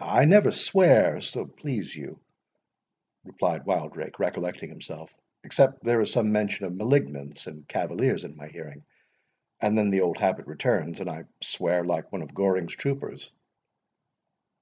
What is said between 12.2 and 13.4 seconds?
of Goring's troopers."